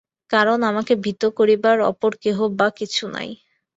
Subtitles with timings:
[0.31, 3.29] কারণ আমাকে ভীত করিবার অপর কেহ বা কিছু নাই।